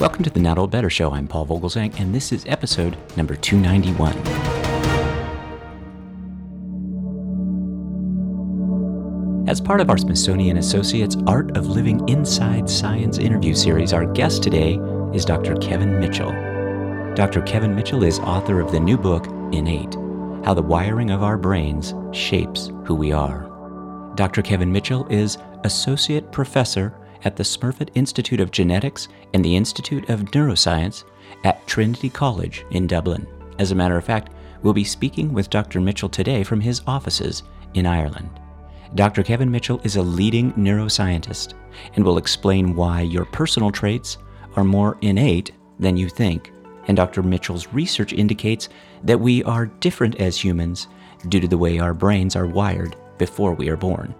[0.00, 1.10] Welcome to the Not Old Better Show.
[1.10, 4.16] I'm Paul Vogelzang, and this is episode number 291.
[9.48, 14.40] As part of our Smithsonian Associates Art of Living Inside Science interview series, our guest
[14.40, 14.78] today
[15.12, 15.56] is Dr.
[15.56, 16.30] Kevin Mitchell.
[17.16, 17.42] Dr.
[17.42, 19.96] Kevin Mitchell is author of the new book, Innate
[20.44, 23.48] How the Wiring of Our Brains Shapes Who We Are.
[24.14, 24.42] Dr.
[24.42, 26.94] Kevin Mitchell is Associate Professor
[27.24, 31.04] at the Smurfit Institute of Genetics and the Institute of Neuroscience
[31.44, 33.26] at Trinity College in Dublin.
[33.58, 34.32] As a matter of fact,
[34.62, 35.80] we'll be speaking with Dr.
[35.80, 37.42] Mitchell today from his offices
[37.74, 38.30] in Ireland.
[38.94, 39.22] Dr.
[39.22, 41.54] Kevin Mitchell is a leading neuroscientist
[41.94, 44.18] and will explain why your personal traits
[44.56, 46.52] are more innate than you think.
[46.86, 47.22] And Dr.
[47.22, 48.70] Mitchell's research indicates
[49.04, 50.88] that we are different as humans
[51.28, 54.14] due to the way our brains are wired before we are born.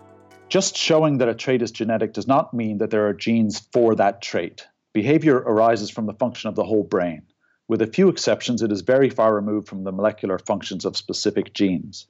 [0.48, 3.94] Just showing that a trait is genetic does not mean that there are genes for
[3.96, 4.66] that trait.
[4.94, 7.22] Behavior arises from the function of the whole brain.
[7.68, 11.52] With a few exceptions, it is very far removed from the molecular functions of specific
[11.52, 12.06] genes.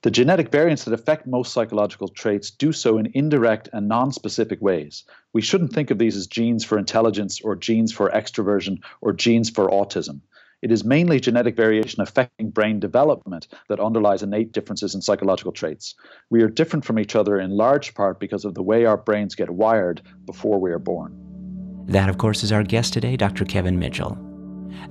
[0.00, 4.62] The genetic variants that affect most psychological traits do so in indirect and non specific
[4.62, 5.04] ways.
[5.34, 9.50] We shouldn't think of these as genes for intelligence or genes for extroversion or genes
[9.50, 10.20] for autism.
[10.62, 15.94] It is mainly genetic variation affecting brain development that underlies innate differences in psychological traits.
[16.28, 19.34] We are different from each other in large part because of the way our brains
[19.34, 21.16] get wired before we are born.
[21.86, 23.46] That, of course, is our guest today, Dr.
[23.46, 24.18] Kevin Mitchell.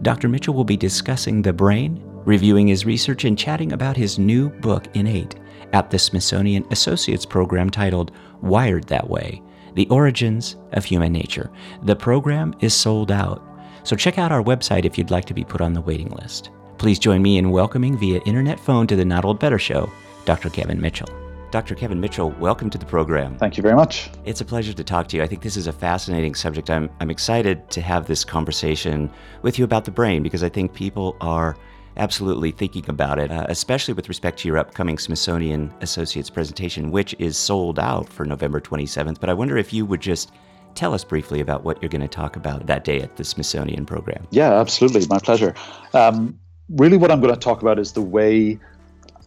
[0.02, 0.28] Dr.
[0.28, 4.88] Mitchell will be discussing the brain, reviewing his research, and chatting about his new book,
[4.96, 5.36] Innate,
[5.72, 9.42] at the Smithsonian Associates program titled Wired That Way
[9.76, 11.52] The Origins of Human Nature.
[11.84, 13.46] The program is sold out.
[13.84, 16.52] So check out our website if you'd like to be put on the waiting list.
[16.78, 19.92] Please join me in welcoming via internet phone to the Not Old Better Show,
[20.26, 20.50] Dr.
[20.50, 21.10] Kevin Mitchell.
[21.52, 21.74] Dr.
[21.74, 23.36] Kevin Mitchell, welcome to the program.
[23.38, 24.12] Thank you very much.
[24.24, 25.24] It's a pleasure to talk to you.
[25.24, 26.70] I think this is a fascinating subject.
[26.70, 30.74] I'm, I'm excited to have this conversation with you about the brain because I think
[30.74, 31.58] people are
[31.98, 37.16] absolutely thinking about it, uh, especially with respect to your upcoming Smithsonian Associates presentation, which
[37.18, 39.20] is sold out for November 27th.
[39.20, 40.32] But I wonder if you would just
[40.80, 43.86] tell us briefly about what you're going to talk about that day at the Smithsonian
[43.86, 44.26] program.
[44.32, 45.06] Yeah, absolutely.
[45.08, 45.54] My pleasure.
[45.94, 48.58] Um, really, what I'm going to talk about is the way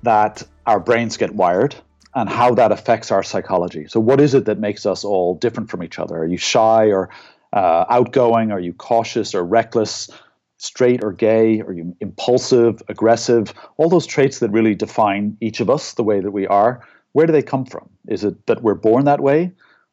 [0.03, 1.77] that our brains get wired
[2.15, 3.87] and how that affects our psychology.
[3.87, 6.17] So, what is it that makes us all different from each other?
[6.17, 7.11] Are you shy or
[7.53, 8.51] uh, outgoing?
[8.51, 10.09] Are you cautious or reckless?
[10.57, 11.61] Straight or gay?
[11.61, 13.53] Are you impulsive, aggressive?
[13.77, 16.87] All those traits that really define each of us the way that we are.
[17.13, 17.91] Where do they come from?
[18.09, 19.53] Is it that we're born that way?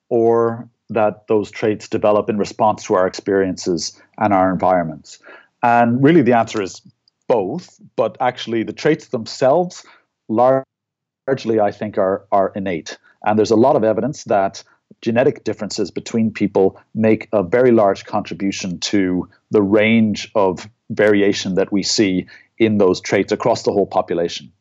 [0.09, 5.19] Or that those traits develop in response to our experiences and our environments?
[5.63, 6.81] And really, the answer is
[7.27, 9.85] both, but actually, the traits themselves
[10.27, 12.97] largely, I think, are, are innate.
[13.25, 14.63] And there's a lot of evidence that
[15.01, 21.71] genetic differences between people make a very large contribution to the range of variation that
[21.71, 22.25] we see
[22.57, 24.51] in those traits across the whole population.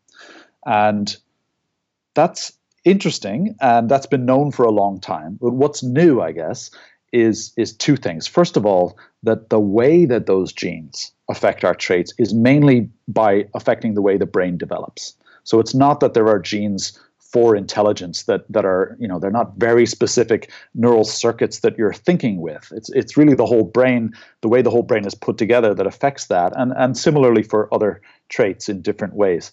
[0.66, 1.16] And
[2.14, 2.57] that's
[2.90, 5.38] interesting, and that's been known for a long time.
[5.40, 6.70] But what's new, I guess,
[7.12, 8.26] is is two things.
[8.26, 13.46] First of all, that the way that those genes affect our traits is mainly by
[13.54, 15.14] affecting the way the brain develops.
[15.44, 19.30] So it's not that there are genes for intelligence that that are you know they're
[19.30, 24.10] not very specific neural circuits that you're thinking with it's it's really the whole brain
[24.40, 27.72] the way the whole brain is put together that affects that and and similarly for
[27.72, 28.00] other
[28.30, 29.52] traits in different ways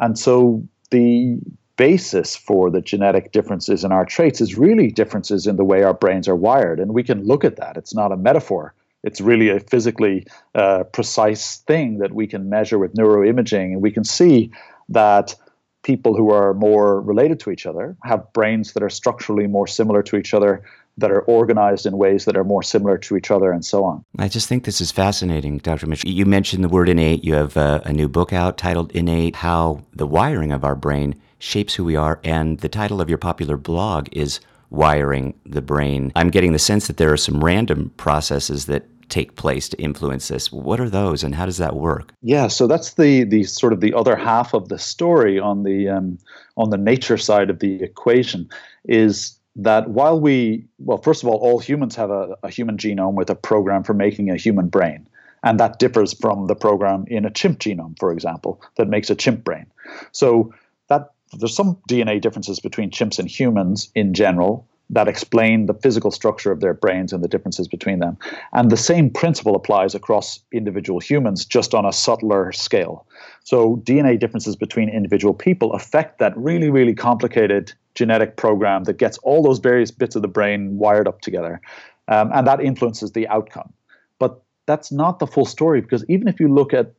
[0.00, 1.38] and so the
[1.82, 5.92] basis for the genetic differences in our traits is really differences in the way our
[5.92, 6.78] brains are wired.
[6.78, 7.76] And we can look at that.
[7.76, 8.72] It's not a metaphor,
[9.02, 13.72] it's really a physically uh, precise thing that we can measure with neuroimaging.
[13.72, 14.52] And we can see
[14.90, 15.34] that
[15.82, 20.04] people who are more related to each other have brains that are structurally more similar
[20.04, 20.62] to each other
[20.98, 24.04] that are organized in ways that are more similar to each other and so on.
[24.20, 25.88] I just think this is fascinating, Dr.
[25.88, 26.08] Mitchell.
[26.08, 27.24] You mentioned the word innate.
[27.24, 31.16] You have a, a new book out titled Innate How the Wiring of Our Brain
[31.42, 32.20] shapes who we are.
[32.22, 36.12] And the title of your popular blog is Wiring the Brain.
[36.14, 40.28] I'm getting the sense that there are some random processes that take place to influence
[40.28, 40.52] this.
[40.52, 42.14] What are those, and how does that work?
[42.22, 45.88] Yeah, so that's the the sort of the other half of the story on the
[45.88, 46.18] um,
[46.56, 48.48] on the nature side of the equation
[48.84, 53.14] is that while we well, first of all, all humans have a, a human genome
[53.14, 55.06] with a program for making a human brain.
[55.44, 59.16] And that differs from the program in a chimp genome, for example, that makes a
[59.16, 59.66] chimp brain.
[60.12, 60.54] So
[60.88, 66.10] that there's some DNA differences between chimps and humans in general that explain the physical
[66.10, 68.18] structure of their brains and the differences between them.
[68.52, 73.06] And the same principle applies across individual humans, just on a subtler scale.
[73.42, 79.18] So, DNA differences between individual people affect that really, really complicated genetic program that gets
[79.18, 81.60] all those various bits of the brain wired up together.
[82.08, 83.72] Um, and that influences the outcome.
[84.18, 86.92] But that's not the full story because even if you look at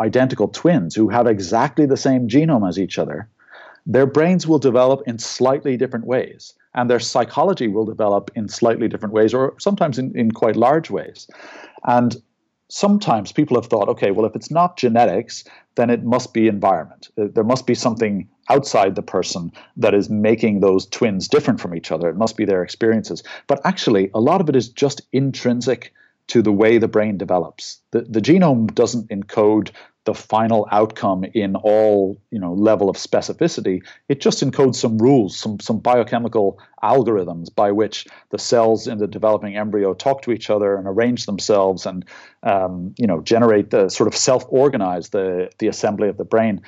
[0.00, 3.28] identical twins who have exactly the same genome as each other,
[3.86, 8.88] their brains will develop in slightly different ways and their psychology will develop in slightly
[8.88, 11.28] different ways or sometimes in, in quite large ways.
[11.84, 12.16] And
[12.68, 15.44] sometimes people have thought, okay, well, if it's not genetics,
[15.76, 17.08] then it must be environment.
[17.18, 21.74] Uh, there must be something outside the person that is making those twins different from
[21.74, 22.08] each other.
[22.08, 23.22] It must be their experiences.
[23.46, 25.92] But actually, a lot of it is just intrinsic
[26.28, 27.80] to the way the brain develops.
[27.92, 29.70] The, the genome doesn't encode
[30.06, 35.36] the final outcome in all you know level of specificity it just encodes some rules
[35.36, 40.48] some some biochemical algorithms by which the cells in the developing embryo talk to each
[40.48, 42.04] other and arrange themselves and
[42.44, 46.62] um, you know generate the sort of self-organize the the assembly of the brain.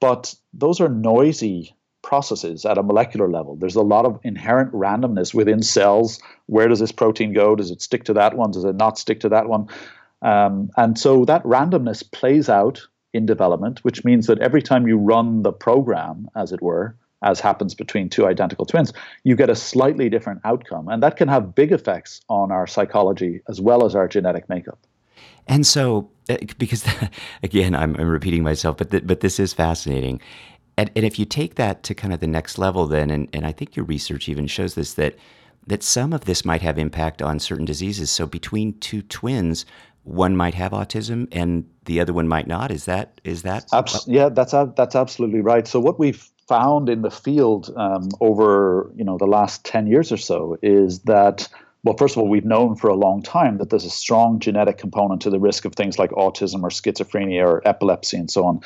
[0.00, 3.56] But those are noisy processes at a molecular level.
[3.56, 6.18] There's a lot of inherent randomness within cells.
[6.46, 7.54] Where does this protein go?
[7.54, 8.50] Does it stick to that one?
[8.50, 9.68] Does it not stick to that one
[10.22, 14.96] um, and so that randomness plays out in development, which means that every time you
[14.96, 18.92] run the program, as it were, as happens between two identical twins,
[19.24, 20.88] you get a slightly different outcome.
[20.88, 24.78] And that can have big effects on our psychology as well as our genetic makeup.
[25.46, 26.84] And so, uh, because
[27.42, 30.20] again, I'm, I'm repeating myself, but th- but this is fascinating.
[30.76, 33.44] And, and if you take that to kind of the next level, then, and, and
[33.44, 35.16] I think your research even shows this, that
[35.66, 38.10] that some of this might have impact on certain diseases.
[38.10, 39.66] So between two twins,
[40.04, 42.70] one might have autism and the other one might not.
[42.70, 43.66] Is that is that?
[43.72, 45.66] Abs- yeah, that's that's absolutely right.
[45.66, 50.10] So what we've found in the field um, over you know the last ten years
[50.10, 51.48] or so is that
[51.82, 54.76] well, first of all, we've known for a long time that there's a strong genetic
[54.76, 58.60] component to the risk of things like autism or schizophrenia or epilepsy and so on.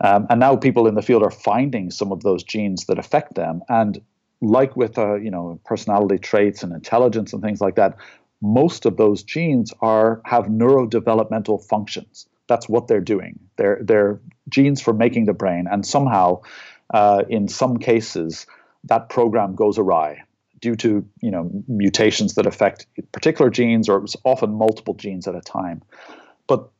[0.00, 3.36] Um, and now people in the field are finding some of those genes that affect
[3.36, 3.62] them.
[3.70, 4.02] And
[4.40, 7.96] like with uh, you know personality traits and intelligence and things like that,
[8.40, 12.26] most of those genes are have neurodevelopmental functions.
[12.46, 13.38] That's what they're doing.
[13.56, 16.42] They're they're genes for making the brain, and somehow,
[16.92, 18.46] uh, in some cases,
[18.84, 20.22] that program goes awry
[20.60, 25.34] due to you know mutations that affect particular genes or it's often multiple genes at
[25.34, 25.82] a time.
[26.46, 26.70] But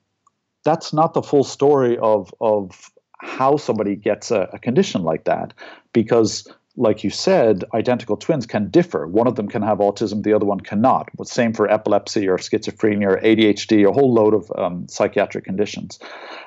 [0.64, 5.52] that's not the full story of of how somebody gets a, a condition like that,
[5.92, 6.46] because
[6.78, 9.08] like you said, identical twins can differ.
[9.08, 11.08] One of them can have autism, the other one cannot.
[11.16, 15.98] But same for epilepsy or schizophrenia or ADHD, a whole load of um, psychiatric conditions.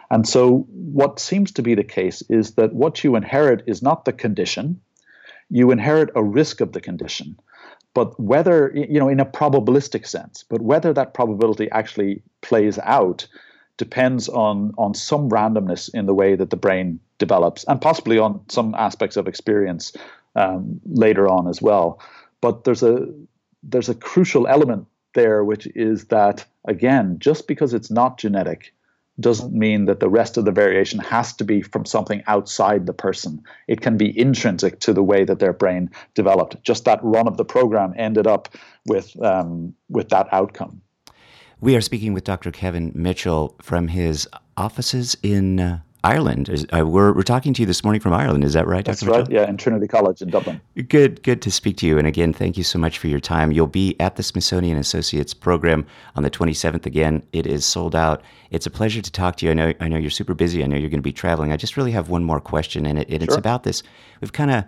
[0.10, 4.06] And so, what seems to be the case is that what you inherit is not
[4.06, 4.80] the condition,
[5.50, 7.38] you inherit a risk of the condition.
[7.94, 13.28] But whether, you know, in a probabilistic sense, but whether that probability actually plays out
[13.76, 18.40] depends on, on some randomness in the way that the brain develops and possibly on
[18.48, 19.94] some aspects of experience
[20.36, 22.02] um, later on as well.
[22.42, 23.08] But there's a
[23.64, 28.74] there's a crucial element there, which is that again, just because it's not genetic
[29.20, 32.94] doesn't mean that the rest of the variation has to be from something outside the
[32.94, 33.44] person.
[33.68, 36.64] It can be intrinsic to the way that their brain developed.
[36.64, 38.50] Just that run of the program ended up
[38.88, 40.82] with um, with that outcome.
[41.60, 42.52] We are speaking with Dr.
[42.52, 44.28] Kevin Mitchell from his
[44.58, 46.50] offices in uh, Ireland.
[46.50, 48.44] Is, uh, we're, we're talking to you this morning from Ireland.
[48.44, 48.92] Is that right, Dr.
[48.92, 49.20] That's Mitchell?
[49.22, 49.32] right.
[49.32, 50.60] Yeah, in Trinity College in Dublin.
[50.88, 52.00] Good, good to speak to you.
[52.00, 53.52] And again, thank you so much for your time.
[53.52, 56.86] You'll be at the Smithsonian Associates program on the 27th.
[56.86, 58.24] Again, it is sold out.
[58.50, 59.52] It's a pleasure to talk to you.
[59.52, 60.64] I know, I know you're super busy.
[60.64, 61.52] I know you're going to be traveling.
[61.52, 63.84] I just really have one more question, and, it, and it's about this.
[64.22, 64.66] We've kind of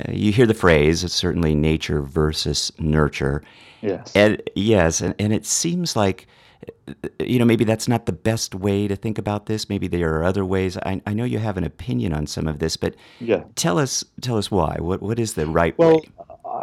[0.00, 3.42] uh, you hear the phrase, it's certainly nature versus nurture.
[3.82, 4.14] Yes.
[4.14, 6.26] And, yes, and, and it seems like
[7.20, 9.68] you know, maybe that's not the best way to think about this.
[9.68, 10.76] Maybe there are other ways.
[10.78, 13.44] I, I know you have an opinion on some of this, but yeah.
[13.56, 14.76] tell us tell us why.
[14.78, 16.10] What what is the right well, way?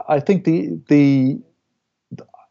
[0.07, 1.41] I think the the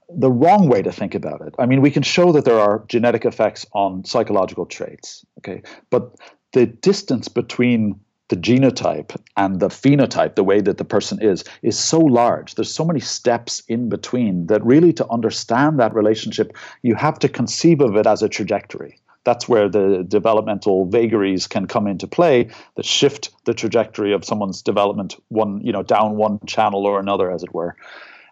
[0.08, 1.54] the wrong way to think about it.
[1.58, 6.14] I mean, we can show that there are genetic effects on psychological traits, okay, but
[6.52, 7.98] the distance between
[8.32, 12.54] the genotype and the phenotype, the way that the person is, is so large.
[12.54, 17.28] There's so many steps in between that really to understand that relationship, you have to
[17.28, 18.98] conceive of it as a trajectory.
[19.24, 24.62] That's where the developmental vagaries can come into play that shift the trajectory of someone's
[24.62, 27.76] development one, you know, down one channel or another, as it were.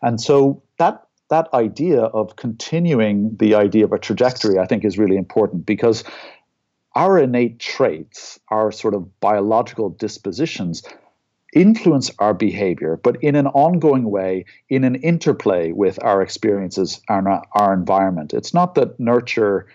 [0.01, 4.99] And so that that idea of continuing the idea of a trajectory, I think, is
[4.99, 6.05] really important because
[6.95, 10.83] our innate traits, our sort of biological dispositions,
[11.53, 17.27] influence our behavior, but in an ongoing way, in an interplay with our experiences and
[17.27, 18.33] our, our environment.
[18.33, 19.67] It's not that nurture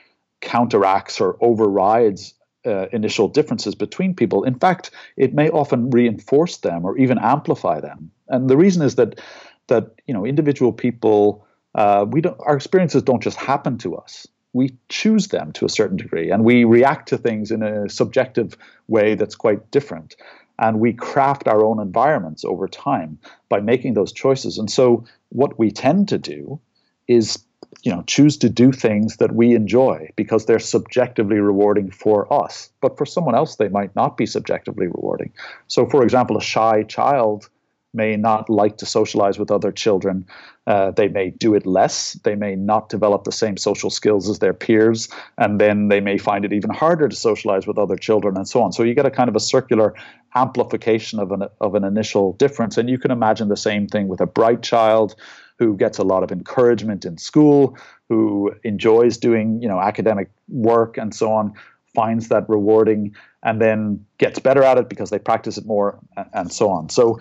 [0.41, 2.33] counteracts or overrides
[2.65, 4.43] uh, initial differences between people.
[4.43, 8.11] In fact, it may often reinforce them or even amplify them.
[8.27, 9.19] And the reason is that
[9.67, 11.45] that you know individual people
[11.75, 15.69] uh, we don't our experiences don't just happen to us we choose them to a
[15.69, 18.57] certain degree and we react to things in a subjective
[18.87, 20.15] way that's quite different.
[20.57, 23.19] And we craft our own environments over time
[23.49, 24.57] by making those choices.
[24.57, 26.61] And so what we tend to do
[27.09, 27.43] is
[27.83, 32.69] you know choose to do things that we enjoy because they're subjectively rewarding for us.
[32.79, 35.33] But for someone else they might not be subjectively rewarding.
[35.67, 37.49] So for example a shy child
[37.95, 40.25] may not like to socialize with other children.
[40.67, 42.13] Uh, they may do it less.
[42.23, 45.09] They may not develop the same social skills as their peers.
[45.37, 48.61] And then they may find it even harder to socialize with other children and so
[48.61, 48.73] on.
[48.73, 49.93] So you get a kind of a circular
[50.35, 52.77] amplification of an, of an initial difference.
[52.77, 55.15] And you can imagine the same thing with a bright child
[55.57, 57.77] who gets a lot of encouragement in school,
[58.09, 61.53] who enjoys doing you know academic work and so on,
[61.93, 65.97] finds that rewarding, and then gets better at it because they practice it more
[66.33, 66.89] and so on.
[66.89, 67.19] So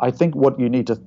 [0.00, 1.00] I think what you need to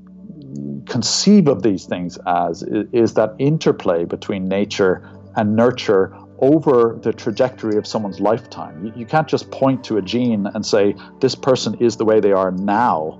[0.87, 7.13] conceive of these things as is, is that interplay between nature and nurture over the
[7.13, 8.85] trajectory of someone's lifetime.
[8.85, 12.19] You, you, can't just point to a gene and say this person is the way
[12.19, 13.19] they are now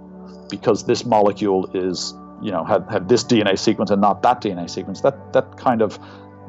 [0.49, 4.69] because this molecule is, you know, had, had this DNA sequence and not that DNA
[4.69, 5.01] sequence.
[5.01, 5.97] That that kind of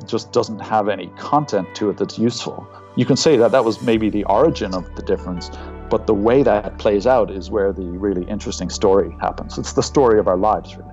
[0.07, 2.67] just doesn't have any content to it that's useful.
[2.97, 5.51] You can say that that was maybe the origin of the difference,
[5.91, 9.59] but the way that plays out is where the really interesting story happens.
[9.59, 10.91] It's the story of our lives, really.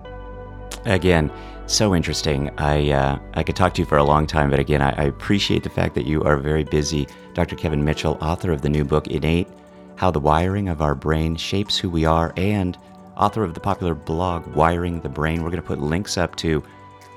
[0.85, 1.31] Again,
[1.67, 2.49] so interesting.
[2.57, 5.03] I uh, I could talk to you for a long time, but again, I, I
[5.03, 7.07] appreciate the fact that you are very busy.
[7.33, 7.55] Dr.
[7.55, 9.47] Kevin Mitchell, author of the new book Innate:
[9.95, 12.77] How the Wiring of Our Brain Shapes Who We Are, and
[13.15, 15.43] author of the popular blog Wiring the Brain.
[15.43, 16.63] We're going to put links up to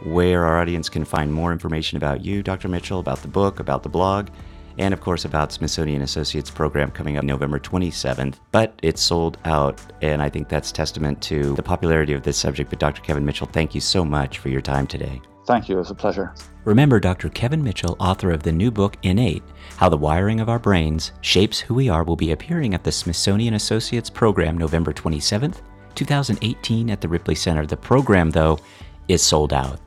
[0.04, 2.68] where our audience can find more information about you, Dr.
[2.68, 4.28] Mitchell, about the book, about the blog
[4.78, 8.36] and of course about Smithsonian Associates program coming up November 27th.
[8.52, 12.70] But it's sold out, and I think that's testament to the popularity of this subject.
[12.70, 13.02] But Dr.
[13.02, 15.20] Kevin Mitchell, thank you so much for your time today.
[15.46, 15.76] Thank you.
[15.76, 16.34] It was a pleasure.
[16.64, 17.28] Remember, Dr.
[17.28, 19.42] Kevin Mitchell, author of the new book Innate
[19.76, 22.92] How the Wiring of Our Brains Shapes Who We Are, will be appearing at the
[22.92, 25.60] Smithsonian Associates program November 27th,
[25.94, 27.66] 2018, at the Ripley Center.
[27.66, 28.58] The program, though,
[29.08, 29.78] is sold out.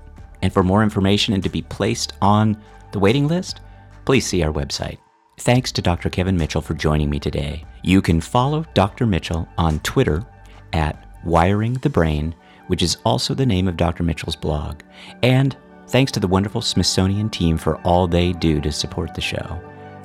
[0.44, 3.62] And for more information and to be placed on the waiting list,
[4.08, 5.00] please see our website.
[5.40, 6.10] Thanks to Dr.
[6.10, 7.66] Kevin Mitchell for joining me today.
[7.84, 9.06] You can follow Dr.
[9.06, 10.26] Mitchell on Twitter
[10.72, 12.34] at Wiring the Brain,
[12.68, 14.04] which is also the name of Dr.
[14.04, 14.80] Mitchell's blog.
[15.24, 15.58] And
[15.90, 19.62] thanks to the wonderful Smithsonian team for all they do to support the show.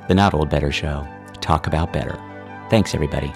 [0.09, 1.07] The Not Old Better Show.
[1.39, 2.21] Talk about better.
[2.69, 3.31] Thanks, everybody.